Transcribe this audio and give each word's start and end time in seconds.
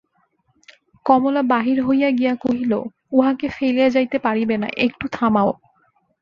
কমলা 1.05 1.41
বাহির 1.51 1.77
হইয়া 1.81 2.09
গিয়া 2.11 2.33
কহিল, 2.35 2.71
উহাকে 3.11 3.47
ফেলিয়া 3.49 3.89
যাইতে 3.89 4.17
পারিবে 4.19 4.55
না–একটু 4.57 5.05
থামাও। 5.11 5.51